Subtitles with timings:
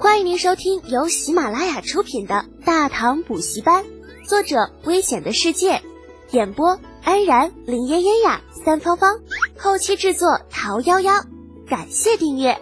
[0.00, 3.84] 欢迎您收听由喜马拉雅出品的《大唐补习班》，
[4.28, 5.82] 作者：危险的世界，
[6.30, 9.18] 演播：安然、林嫣嫣呀、三芳芳，
[9.58, 11.26] 后期制作：桃夭夭。
[11.66, 12.60] 感谢订阅。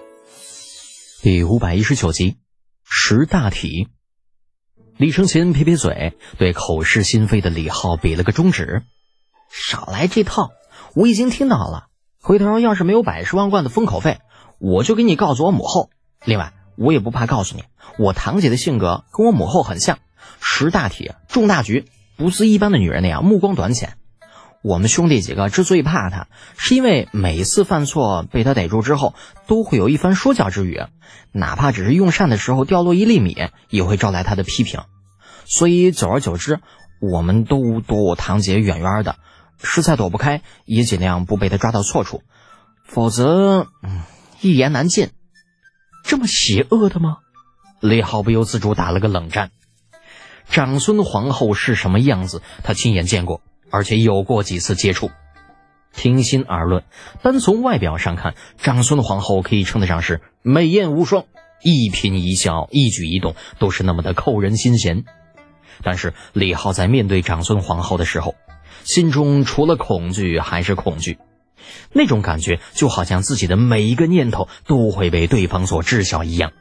[1.20, 2.38] 第五百一十九集，
[2.82, 3.88] 识大体。
[4.96, 8.82] 李承前撇撇嘴，对口是心非的李浩比了个中指
[9.52, 10.52] ：“少来这套，
[10.94, 11.88] 我已经听到了。
[12.22, 14.20] 回头要是没有百十万贯的封口费，
[14.58, 15.90] 我就给你告诉我母后。
[16.24, 17.64] 另外。”我也不怕告诉你，
[17.98, 19.98] 我堂姐的性格跟我母后很像，
[20.40, 23.94] 识大体、重大局，不是一般的女人那样目光短浅。
[24.62, 29.14] 我们兄弟几个之所以怕她，是因为每次犯错被她逮住之后，
[29.46, 30.82] 都会有一番说教之语，
[31.30, 33.36] 哪怕只是用膳的时候掉落一粒米，
[33.70, 34.80] 也会招来她的批评。
[35.44, 36.58] 所以久而久之，
[37.00, 39.16] 我们都躲我堂姐远远的，
[39.62, 42.22] 实在躲不开，也尽量不被她抓到错处，
[42.84, 44.02] 否则，嗯，
[44.40, 45.10] 一言难尽。
[46.06, 47.18] 这么邪恶的吗？
[47.80, 49.50] 李浩不由自主打了个冷战。
[50.48, 55.10] 长孙皇后是什么样子，他亲眼见过，而且有过几次接触。
[55.96, 56.84] 平心而论，
[57.22, 61.24] 单从外表上看，长孙皇后可以称得上是美艳无双，
[61.60, 65.04] 一颦一笑、一举一动都是那么的扣人心弦。
[65.82, 68.36] 但是李浩在面对长孙皇后的时候，
[68.84, 71.18] 心中除了恐惧还是恐惧。
[71.92, 76.52] 那种感觉就好像自己的每一个念头都会被对方所知晓一样。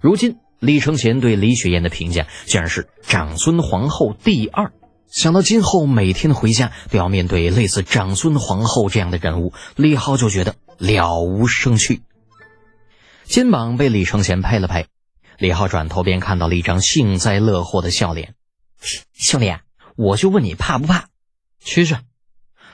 [0.00, 4.72] 如今李承前对李雪燕的评价竟然是长孙皇后第二。
[5.08, 12.02] 想到今后每天回家都要面对类似长孙皇后这样的人物，李浩就觉得了无生趣。
[13.24, 14.86] 肩膀被李承前拍了拍，
[15.38, 18.34] 李浩转头便看到了一张幸灾乐祸的笑脸。
[19.14, 19.54] 兄弟，
[19.96, 21.08] 我就问你怕不怕？
[21.60, 21.96] 去去。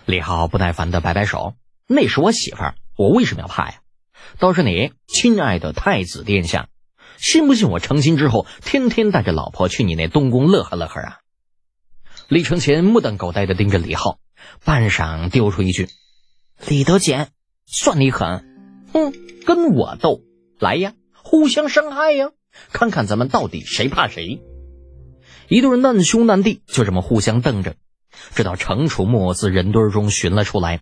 [0.05, 1.55] 李浩不耐烦的摆摆手
[1.87, 3.81] ：“那是我媳妇儿，我为什么要怕呀？
[4.39, 6.69] 倒是你，亲爱的太子殿下，
[7.19, 11.19] 信不信我成亲之后，天天带着老婆去你那东宫乐呵乐呵啊？”
[12.29, 14.19] 李承前目瞪口呆的盯着李浩，
[14.65, 15.89] 半晌丢出一句
[16.67, 17.29] ：“李德简，
[17.67, 18.45] 算你狠！
[18.93, 19.13] 哼，
[19.45, 20.23] 跟我斗，
[20.59, 22.31] 来呀，互相伤害呀，
[22.73, 24.43] 看看咱们到底谁怕谁。”
[25.49, 27.77] 一对难兄难弟就这么互相瞪着。
[28.35, 30.81] 直到程楚墨自人堆中寻了出来，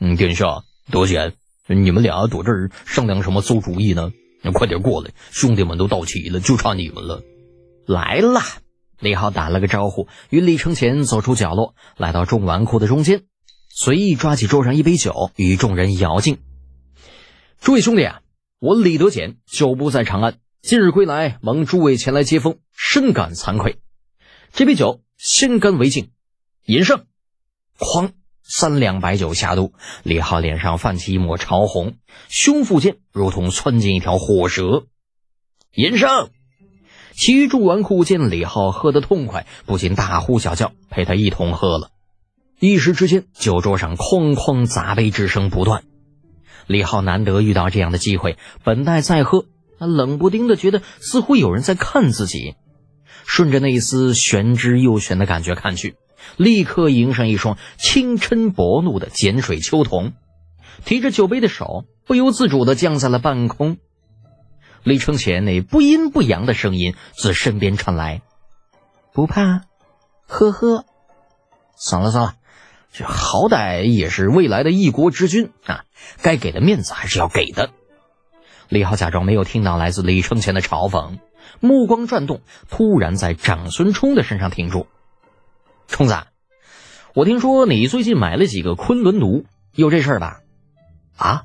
[0.00, 1.34] 嗯，殿下，德简，
[1.66, 4.12] 你们俩躲这儿商量什么馊主意呢？
[4.42, 7.22] 你快点过来，兄弟们都到齐了，就差你们了。
[7.86, 8.42] 来啦！
[8.98, 13.22] 李浩打了个招呼，与李承前走出角落，来到众纨绔的中间，
[13.68, 16.38] 随意抓起桌上一杯酒，与众人遥敬。
[17.60, 18.20] 诸位兄弟啊，
[18.60, 23.78] 我李德简久不在长安，今日归来，蒙诸位前来接风，深感惭愧。
[24.52, 26.10] 这杯酒，先干为敬。
[26.64, 27.06] 饮胜，
[27.76, 28.12] 哐！
[28.44, 29.72] 三两白酒下肚，
[30.04, 31.96] 李浩脸上泛起一抹潮红，
[32.28, 34.86] 胸腹间如同窜进一条火蛇。
[35.74, 36.30] 饮胜！
[37.14, 41.90] 其余诸纨绔见李浩喝得痛快，不禁大呼小叫，陪他一同喝了。
[42.60, 45.82] 一时之间，酒桌上哐哐砸杯之声不断。
[46.68, 49.46] 李浩难得遇到这样的机会，本待再喝，
[49.80, 52.54] 他冷不丁的觉得似乎有人在看自己，
[53.26, 55.96] 顺着那一丝玄之又玄的感觉看去。
[56.36, 60.12] 立刻迎上一双青嗔薄怒的碱水秋瞳，
[60.84, 63.76] 提着酒杯的手不由自主地降在了半空。
[64.82, 68.22] 李承前那不阴不阳的声音自身边传来
[69.14, 69.62] ：“不怕，
[70.26, 70.84] 呵呵。”
[71.76, 72.34] 算了算了，
[72.92, 75.84] 这好歹也是未来的一国之君啊，
[76.20, 77.70] 该给的面子还是要给的。
[78.68, 81.18] 李浩假装没有听到来自李承前的嘲讽，
[81.60, 84.86] 目光转动，突然在长孙冲的身上停住。
[85.92, 86.16] 冲子，
[87.14, 89.44] 我听说你最近买了几个昆仑奴，
[89.74, 90.40] 有这事儿吧？
[91.18, 91.42] 啊，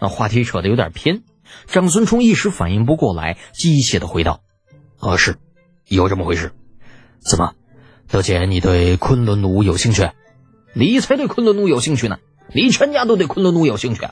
[0.00, 1.24] 那话题扯得有点偏。
[1.66, 4.40] 长孙冲一时反应不过来，机械的回道
[5.00, 5.36] ：“啊，是，
[5.88, 6.52] 有这么回事。
[7.18, 7.54] 怎么，
[8.08, 10.12] 德姐，你对昆仑奴有兴趣？
[10.74, 12.18] 你才对昆仑奴有兴趣呢，
[12.54, 14.06] 你全家都对昆仑奴有兴趣。”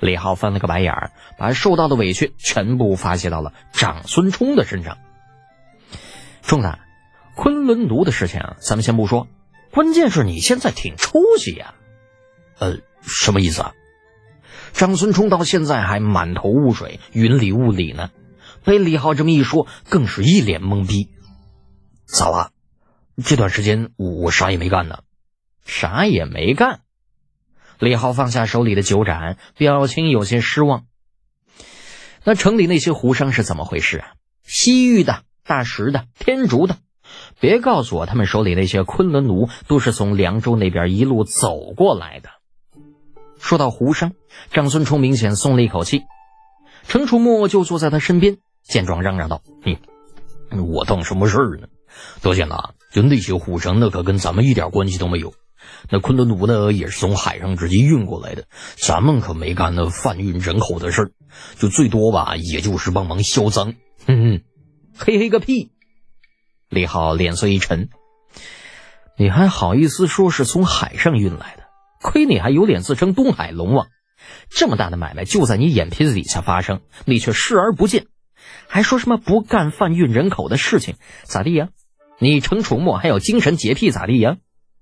[0.00, 4.98] 李浩翻了个白眼儿，把受到的委屈全部发泄到了长孙冲的身上。
[6.42, 6.74] 冲子。
[7.34, 9.26] 昆仑奴的事情咱们先不说，
[9.70, 11.74] 关键是你现在挺出息呀。
[12.58, 13.74] 呃，什么意思啊？
[14.72, 18.10] 张孙冲到现在还满头雾水、云里雾里呢，
[18.64, 21.10] 被李浩这么一说，更是一脸懵逼。
[22.06, 22.50] 咋了？
[23.24, 25.00] 这段时间我啥也没干呢，
[25.64, 26.80] 啥也没干。
[27.78, 30.86] 李浩放下手里的酒盏，表情有些失望。
[32.24, 34.14] 那城里那些胡商是怎么回事啊？
[34.42, 36.78] 西域的、大石的、天竺的。
[37.40, 42.28] 别告诉我，他们手里那些昆仑奴都是从凉州那边一路走过来的。
[43.38, 44.12] 说到胡商，
[44.52, 46.02] 张孙冲明显松了一口气。
[46.88, 49.42] 程楚墨就坐在他身边，见状嚷嚷道
[50.50, 51.66] ：“哼，我当什么事儿呢？
[52.22, 55.34] 多简呐，就那些护生，那可跟咱们一点关系都没有。
[55.90, 58.44] 那昆仑奴呢，也是从海上直接运过来的，
[58.76, 61.12] 咱们可没干那贩运人口的事儿，
[61.58, 63.74] 就最多吧，也就是帮忙销赃。
[64.06, 64.42] 哼哼，
[64.96, 65.70] 嘿嘿个屁！”
[66.74, 67.88] 李浩脸色一沉
[69.16, 71.62] ：“你还好意思说是从海上运来的？
[72.02, 73.86] 亏你还有脸自称东海龙王！”
[74.50, 78.06] 这么大的买卖就在你眼皮子底下发生，你却视而不见，
[78.66, 80.96] 还说什么不干贩运人口的事情？
[81.22, 81.68] 咋地呀？
[82.18, 84.36] 你程楚墨还有精神洁癖咋地呀？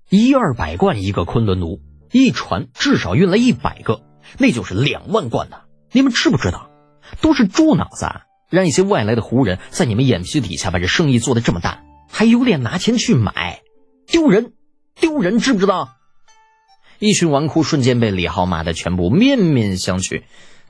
[0.09, 1.79] 一二百贯一个昆仑奴，
[2.11, 4.01] 一船至少运了一百个，
[4.39, 5.61] 那就是两万贯呐！
[5.91, 6.71] 你们知不知道？
[7.21, 8.21] 都是猪脑子，啊！
[8.49, 11.82] 让一些外来的胡人在你们眼皮底下把这生意做得这么大，
[12.15, 13.63] 还有脸拿钱去买，
[14.05, 14.53] 丢人，
[14.93, 15.89] 丢人，知不知道？
[16.99, 20.21] 一群纨绔瞬间被李浩骂的全部面面相觑，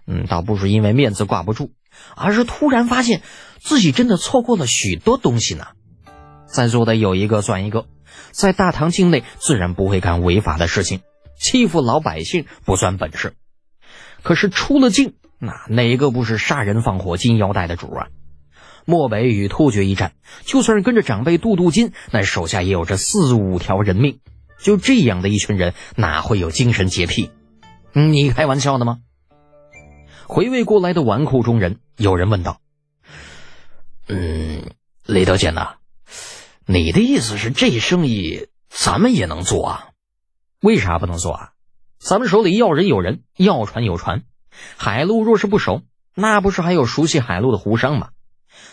[0.08, 1.72] 嗯，倒不是因为面子挂不住，
[2.16, 3.22] 而是突然发现
[3.60, 5.68] 自己真的错过了许多东西呢。
[6.48, 7.88] 在座的有一个算一个，
[8.32, 11.02] 在大唐境内自然不会干违法的事情，
[11.38, 13.34] 欺负老百姓不算本事。
[14.22, 18.08] 可是出了境，那哪个不是杀人放火金腰带的主啊？
[18.86, 20.14] 漠北与突厥一战，
[20.44, 24.20] 就算是跟着长辈镀镀金，那手下也有着四五条人命。
[24.60, 27.32] 就这样的一群人，哪会有精神洁癖？
[27.92, 29.00] 你开玩笑的吗？
[30.26, 32.62] 回味过来的纨绔中人，有人问道
[34.08, 34.72] ：“嗯，
[35.06, 35.76] 李德简呐，
[36.66, 39.90] 你的意思是这生意咱们也能做啊？
[40.62, 41.50] 为啥不能做啊？
[42.00, 44.24] 咱们手里要人有人，要船有船，
[44.78, 45.82] 海路若是不熟，
[46.16, 48.10] 那不是还有熟悉海路的胡商吗？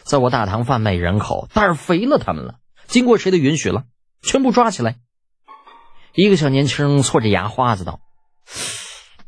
[0.03, 2.56] 在我大唐贩卖人口，胆儿肥了他们了。
[2.87, 3.85] 经过谁的允许了？
[4.23, 4.97] 全部抓起来！”
[6.15, 8.00] 一个小年轻搓着牙花子道：“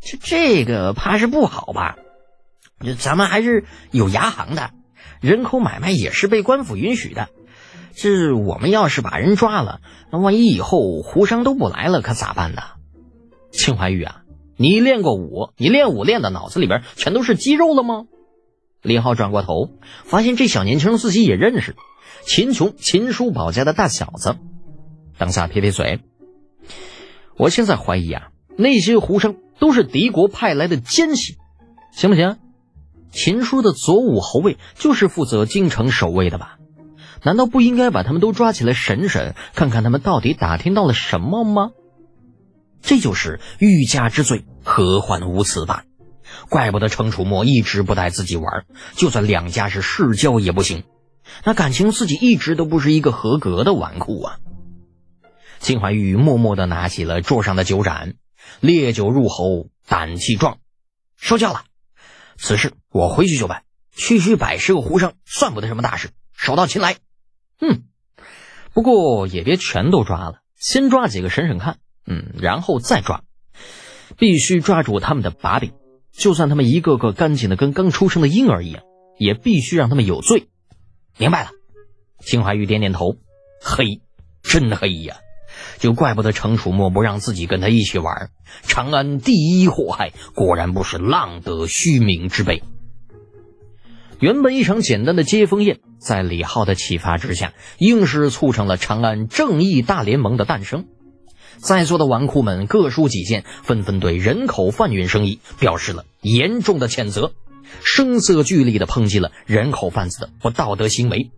[0.02, 1.96] 这这个怕是不好吧？
[2.98, 4.70] 咱们还是有牙行的，
[5.20, 7.28] 人口买卖也是被官府允许的。
[7.94, 12.62] 这我们要是把人抓了，那万一以后胡商都不来了，可咋办呢？”
[13.52, 14.22] 秦怀玉啊，
[14.56, 15.52] 你练过武？
[15.56, 18.06] 你练武练的脑子里边全都是肌肉了吗？
[18.82, 19.70] 李浩转过头，
[20.04, 21.76] 发现这小年轻自己也认识，
[22.26, 24.36] 秦琼，秦叔宝家的大小子，
[25.18, 26.00] 当下撇撇嘴。
[27.36, 31.36] 我现在怀疑啊，那些胡商都是敌国派来的奸细，
[31.92, 32.38] 行不行？
[33.10, 36.58] 秦叔的左武侯卫就是负责京城守卫的吧？
[37.22, 41.70] 难道不应该把他们都抓起来审审，看看他们到底打听到了什么吗？
[42.80, 45.84] 这就是欲加之罪，何患无辞吧？
[46.48, 50.84] 怪不得程楚墨一直不带自己玩，就算两家是世交也不行，
[51.44, 54.38] 那感情自己一直都不是一个合格的纨绔啊。
[55.60, 58.14] 秦怀玉默默地拿起了桌上的酒盏，
[58.60, 60.58] 烈酒入喉，胆气壮，
[61.16, 61.64] 收下了。
[62.36, 63.62] 此事我回去就办，
[63.94, 66.96] 区区百十个胡生算不得什么大事，手到擒来。
[67.60, 67.84] 嗯，
[68.74, 71.78] 不过也别全都抓了，先抓几个审审看。
[72.04, 73.22] 嗯，然后再抓，
[74.18, 75.72] 必须抓住他们的把柄，
[76.12, 78.82] 就算他们一个个干净的跟刚出生的婴儿一样，
[79.18, 80.48] 也必须让他们有罪。
[81.18, 81.50] 明白了。
[82.20, 83.16] 秦怀玉点点头，
[83.62, 84.00] 黑，
[84.42, 85.16] 真黑呀。
[85.78, 88.30] 就怪不得程楚墨不让自己跟他一起玩。
[88.62, 92.62] 长安第一祸害，果然不是浪得虚名之辈。
[94.18, 100.86] 原本一场简单的接风宴，在李浩的启发之下，硬是促成了长安正义大联盟的诞生。
[101.62, 107.32] 在座的纨绔们各抒己见，纷纷对人口贩运生意表示了严重的谴责，
[107.82, 111.30] 声色俱厉地抨击了人口贩子的不道德行为。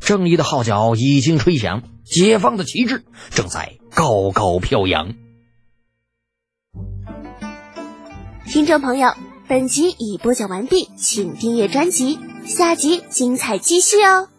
[0.00, 1.82] 正义的号角已经吹响。
[2.10, 5.12] 解放的旗帜正在高高飘扬。
[8.46, 9.12] 听众朋友，
[9.46, 14.30] 本集已播讲完毕，请订阅专辑，下集精彩继续哦。